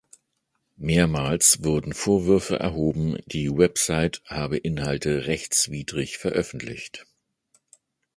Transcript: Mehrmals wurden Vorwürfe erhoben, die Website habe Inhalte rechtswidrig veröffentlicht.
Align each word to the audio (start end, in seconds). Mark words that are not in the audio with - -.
Mehrmals 0.77 1.63
wurden 1.63 1.93
Vorwürfe 1.93 2.57
erhoben, 2.59 3.19
die 3.27 3.55
Website 3.55 4.23
habe 4.25 4.57
Inhalte 4.57 5.27
rechtswidrig 5.27 6.17
veröffentlicht. 6.17 7.05